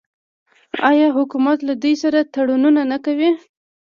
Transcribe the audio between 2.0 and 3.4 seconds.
سره تړونونه نه کوي؟